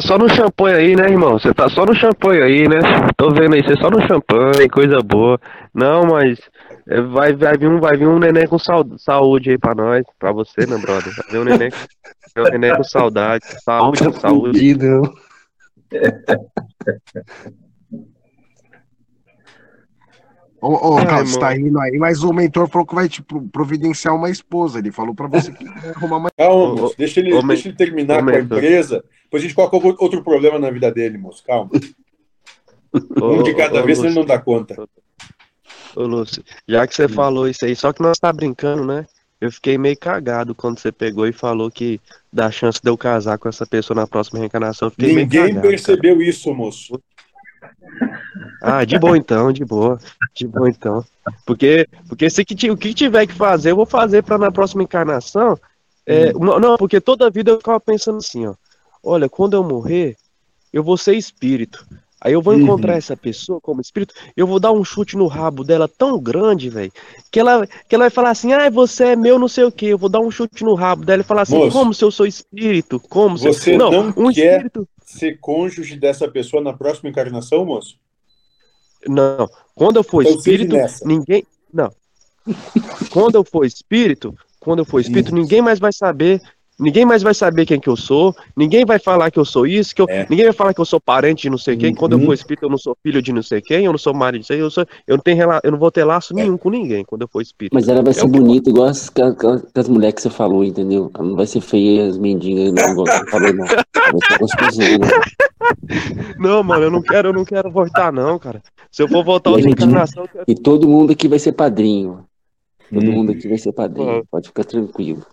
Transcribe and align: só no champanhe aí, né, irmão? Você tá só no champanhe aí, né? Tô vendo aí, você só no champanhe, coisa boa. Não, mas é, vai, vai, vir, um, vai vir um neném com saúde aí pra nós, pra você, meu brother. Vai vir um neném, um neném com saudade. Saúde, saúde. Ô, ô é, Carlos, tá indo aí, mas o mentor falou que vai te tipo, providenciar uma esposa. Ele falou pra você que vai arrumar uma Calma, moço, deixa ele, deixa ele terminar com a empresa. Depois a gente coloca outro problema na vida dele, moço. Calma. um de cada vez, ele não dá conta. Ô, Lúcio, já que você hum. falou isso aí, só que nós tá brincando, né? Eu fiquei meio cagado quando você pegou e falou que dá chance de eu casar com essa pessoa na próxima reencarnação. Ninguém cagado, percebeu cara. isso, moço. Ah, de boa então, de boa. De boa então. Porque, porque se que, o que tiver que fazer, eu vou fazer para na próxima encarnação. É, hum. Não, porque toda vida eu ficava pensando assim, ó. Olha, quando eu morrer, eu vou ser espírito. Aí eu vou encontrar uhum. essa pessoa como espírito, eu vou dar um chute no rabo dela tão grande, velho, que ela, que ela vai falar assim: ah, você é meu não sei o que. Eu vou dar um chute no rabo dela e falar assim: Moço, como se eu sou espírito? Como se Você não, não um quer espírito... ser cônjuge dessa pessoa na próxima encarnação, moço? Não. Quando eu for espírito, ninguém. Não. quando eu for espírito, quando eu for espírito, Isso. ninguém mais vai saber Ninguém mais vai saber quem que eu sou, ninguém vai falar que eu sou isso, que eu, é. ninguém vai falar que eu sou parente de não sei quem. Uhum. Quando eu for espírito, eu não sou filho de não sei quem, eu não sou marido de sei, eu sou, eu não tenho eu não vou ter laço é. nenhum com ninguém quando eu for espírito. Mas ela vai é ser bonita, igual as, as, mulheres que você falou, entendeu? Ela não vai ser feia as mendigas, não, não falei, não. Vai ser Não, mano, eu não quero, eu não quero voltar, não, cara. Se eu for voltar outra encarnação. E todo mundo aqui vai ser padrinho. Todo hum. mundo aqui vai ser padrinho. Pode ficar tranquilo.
só 0.00 0.18
no 0.18 0.28
champanhe 0.28 0.76
aí, 0.76 0.96
né, 0.96 1.08
irmão? 1.08 1.38
Você 1.38 1.54
tá 1.54 1.68
só 1.68 1.86
no 1.86 1.94
champanhe 1.94 2.42
aí, 2.42 2.68
né? 2.68 2.78
Tô 3.16 3.30
vendo 3.30 3.54
aí, 3.54 3.62
você 3.62 3.76
só 3.76 3.88
no 3.90 4.00
champanhe, 4.06 4.68
coisa 4.68 5.00
boa. 5.00 5.40
Não, 5.72 6.02
mas 6.04 6.38
é, 6.88 7.00
vai, 7.00 7.32
vai, 7.32 7.56
vir, 7.56 7.68
um, 7.68 7.80
vai 7.80 7.96
vir 7.96 8.08
um 8.08 8.18
neném 8.18 8.46
com 8.46 8.58
saúde 8.58 9.50
aí 9.50 9.58
pra 9.58 9.74
nós, 9.74 10.04
pra 10.18 10.32
você, 10.32 10.66
meu 10.66 10.80
brother. 10.80 11.14
Vai 11.14 11.26
vir 11.30 11.38
um 11.38 11.44
neném, 11.44 11.70
um 12.36 12.42
neném 12.42 12.76
com 12.76 12.84
saudade. 12.84 13.44
Saúde, 13.62 14.20
saúde. 14.20 14.78
Ô, 20.64 20.94
ô 20.94 20.98
é, 20.98 21.04
Carlos, 21.04 21.36
tá 21.36 21.54
indo 21.54 21.78
aí, 21.78 21.98
mas 21.98 22.22
o 22.22 22.32
mentor 22.32 22.66
falou 22.70 22.86
que 22.86 22.94
vai 22.94 23.06
te 23.06 23.16
tipo, 23.16 23.46
providenciar 23.48 24.16
uma 24.16 24.30
esposa. 24.30 24.78
Ele 24.78 24.90
falou 24.90 25.14
pra 25.14 25.26
você 25.26 25.52
que 25.52 25.62
vai 25.62 25.90
arrumar 25.90 26.16
uma 26.16 26.30
Calma, 26.30 26.74
moço, 26.74 26.94
deixa 26.96 27.20
ele, 27.20 27.42
deixa 27.42 27.68
ele 27.68 27.76
terminar 27.76 28.24
com 28.24 28.30
a 28.30 28.38
empresa. 28.38 29.04
Depois 29.24 29.42
a 29.42 29.46
gente 29.46 29.54
coloca 29.54 29.76
outro 29.76 30.24
problema 30.24 30.58
na 30.58 30.70
vida 30.70 30.90
dele, 30.90 31.18
moço. 31.18 31.44
Calma. 31.44 31.70
um 32.94 33.42
de 33.42 33.54
cada 33.54 33.82
vez, 33.82 34.02
ele 34.02 34.14
não 34.14 34.24
dá 34.24 34.38
conta. 34.38 34.74
Ô, 35.94 36.02
Lúcio, 36.04 36.42
já 36.66 36.86
que 36.86 36.94
você 36.94 37.04
hum. 37.04 37.10
falou 37.10 37.46
isso 37.46 37.66
aí, 37.66 37.76
só 37.76 37.92
que 37.92 38.02
nós 38.02 38.18
tá 38.18 38.32
brincando, 38.32 38.86
né? 38.86 39.04
Eu 39.38 39.52
fiquei 39.52 39.76
meio 39.76 39.98
cagado 39.98 40.54
quando 40.54 40.78
você 40.78 40.90
pegou 40.90 41.26
e 41.26 41.32
falou 41.32 41.70
que 41.70 42.00
dá 42.32 42.50
chance 42.50 42.80
de 42.82 42.88
eu 42.88 42.96
casar 42.96 43.36
com 43.36 43.50
essa 43.50 43.66
pessoa 43.66 43.94
na 43.94 44.06
próxima 44.06 44.38
reencarnação. 44.38 44.90
Ninguém 44.96 45.48
cagado, 45.50 45.68
percebeu 45.68 46.14
cara. 46.14 46.26
isso, 46.26 46.54
moço. 46.54 46.98
Ah, 48.66 48.84
de 48.84 48.98
boa 48.98 49.16
então, 49.16 49.52
de 49.52 49.64
boa. 49.64 50.00
De 50.34 50.46
boa 50.46 50.70
então. 50.70 51.04
Porque, 51.44 51.86
porque 52.08 52.30
se 52.30 52.44
que, 52.44 52.70
o 52.70 52.76
que 52.76 52.94
tiver 52.94 53.26
que 53.26 53.34
fazer, 53.34 53.72
eu 53.72 53.76
vou 53.76 53.86
fazer 53.86 54.22
para 54.22 54.38
na 54.38 54.50
próxima 54.50 54.82
encarnação. 54.82 55.58
É, 56.06 56.32
hum. 56.34 56.58
Não, 56.58 56.76
porque 56.76 57.00
toda 57.00 57.30
vida 57.30 57.50
eu 57.50 57.58
ficava 57.58 57.78
pensando 57.78 58.18
assim, 58.18 58.46
ó. 58.46 58.54
Olha, 59.02 59.28
quando 59.28 59.54
eu 59.54 59.62
morrer, 59.62 60.16
eu 60.72 60.82
vou 60.82 60.96
ser 60.96 61.14
espírito. 61.14 61.86
Aí 62.24 62.32
eu 62.32 62.40
vou 62.40 62.54
encontrar 62.54 62.92
uhum. 62.92 62.98
essa 62.98 63.14
pessoa 63.14 63.60
como 63.60 63.82
espírito, 63.82 64.14
eu 64.34 64.46
vou 64.46 64.58
dar 64.58 64.72
um 64.72 64.82
chute 64.82 65.14
no 65.14 65.26
rabo 65.26 65.62
dela 65.62 65.86
tão 65.86 66.18
grande, 66.18 66.70
velho, 66.70 66.90
que 67.30 67.38
ela, 67.38 67.66
que 67.66 67.94
ela 67.94 68.04
vai 68.04 68.10
falar 68.10 68.30
assim: 68.30 68.54
ah, 68.54 68.70
você 68.70 69.08
é 69.08 69.16
meu 69.16 69.38
não 69.38 69.46
sei 69.46 69.64
o 69.64 69.70
que. 69.70 69.88
Eu 69.88 69.98
vou 69.98 70.08
dar 70.08 70.20
um 70.20 70.30
chute 70.30 70.64
no 70.64 70.72
rabo 70.72 71.04
dela 71.04 71.20
e 71.20 71.24
falar 71.24 71.42
assim: 71.42 71.58
Moço, 71.58 71.76
como 71.76 71.92
se 71.92 72.02
eu 72.02 72.10
sou 72.10 72.24
espírito? 72.24 72.98
Como 72.98 73.36
se 73.36 73.46
Você 73.46 73.76
não, 73.76 73.90
não 73.90 74.08
um 74.16 74.32
quer 74.32 74.56
espírito... 74.56 74.88
ser 75.04 75.38
cônjuge 75.38 75.96
dessa 75.96 76.26
pessoa 76.26 76.62
na 76.62 76.72
próxima 76.72 77.10
encarnação, 77.10 77.62
moço? 77.66 77.98
Não. 79.08 79.48
Quando 79.74 79.96
eu 79.96 80.04
for 80.04 80.24
espírito, 80.24 80.76
ninguém. 81.04 81.44
Não. 81.72 81.90
quando 83.10 83.36
eu 83.36 83.44
for 83.44 83.64
espírito, 83.64 84.34
quando 84.60 84.80
eu 84.80 84.84
for 84.84 85.00
espírito, 85.00 85.28
Isso. 85.28 85.34
ninguém 85.34 85.62
mais 85.62 85.78
vai 85.78 85.92
saber 85.92 86.40
Ninguém 86.78 87.04
mais 87.04 87.22
vai 87.22 87.34
saber 87.34 87.66
quem 87.66 87.78
que 87.78 87.88
eu 87.88 87.96
sou, 87.96 88.34
ninguém 88.56 88.84
vai 88.84 88.98
falar 88.98 89.30
que 89.30 89.38
eu 89.38 89.44
sou 89.44 89.64
isso, 89.64 89.94
que 89.94 90.02
eu, 90.02 90.06
é. 90.08 90.26
ninguém 90.28 90.46
vai 90.46 90.52
falar 90.52 90.74
que 90.74 90.80
eu 90.80 90.84
sou 90.84 91.00
parente 91.00 91.42
de 91.42 91.50
não 91.50 91.58
sei 91.58 91.76
quem. 91.76 91.90
Uhum. 91.90 91.94
Quando 91.94 92.12
eu 92.18 92.26
for 92.26 92.34
espírito, 92.34 92.64
eu 92.64 92.70
não 92.70 92.78
sou 92.78 92.96
filho 93.00 93.22
de 93.22 93.32
não 93.32 93.44
sei 93.44 93.60
quem, 93.60 93.84
eu 93.84 93.92
não 93.92 93.98
sou 93.98 94.12
marido 94.12 94.40
de 94.40 94.48
sei, 94.48 94.60
eu 94.60 94.68
sou, 94.68 94.84
eu 95.06 95.16
não 95.16 95.22
tenho 95.22 95.44
eu 95.62 95.70
não 95.70 95.78
vou 95.78 95.90
ter 95.92 96.02
laço 96.02 96.32
é. 96.32 96.42
nenhum 96.42 96.56
com 96.56 96.70
ninguém 96.70 97.04
quando 97.04 97.22
eu 97.22 97.28
for 97.28 97.40
espírito. 97.40 97.74
Mas 97.74 97.86
ela 97.86 98.02
vai 98.02 98.10
é 98.10 98.14
ser 98.14 98.26
bonita, 98.26 98.70
igual 98.70 98.88
as, 98.88 99.08
as, 99.74 99.88
mulheres 99.88 100.16
que 100.16 100.22
você 100.22 100.30
falou, 100.30 100.64
entendeu? 100.64 101.12
Ela 101.14 101.24
não 101.24 101.36
vai 101.36 101.46
ser 101.46 101.60
feia 101.60 102.08
as 102.08 102.18
mendigas, 102.18 102.72
não, 102.72 103.04
não 103.04 103.06
falei, 103.28 103.52
não. 103.52 103.66
Vai 103.66 104.72
ser 104.72 104.98
Não, 106.38 106.62
mano, 106.62 106.84
eu 106.84 106.90
não 106.90 107.02
quero, 107.02 107.28
eu 107.28 107.32
não 107.32 107.44
quero 107.44 107.70
voltar, 107.70 108.12
não, 108.12 108.38
cara. 108.38 108.62
Se 108.90 109.02
eu 109.02 109.08
for 109.08 109.24
voltar 109.24 109.50
outra 109.50 109.68
encarnação. 109.68 110.28
E 110.46 110.54
todo 110.54 110.88
mundo 110.88 111.12
aqui 111.12 111.28
vai 111.28 111.38
ser 111.38 111.52
padrinho. 111.52 112.26
Todo 112.92 113.08
hum. 113.08 113.12
mundo 113.12 113.32
aqui 113.32 113.48
vai 113.48 113.58
ser 113.58 113.72
padrinho. 113.72 114.24
Pode 114.30 114.48
ficar 114.48 114.64
tranquilo. 114.64 115.22